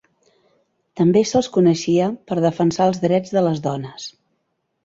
[1.01, 4.09] També se'l coneixia per defensar els drets de les dones.